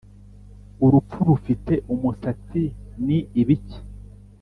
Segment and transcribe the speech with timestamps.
[0.85, 2.61] urupfu rufite umusatsi
[3.05, 3.79] ni ibiki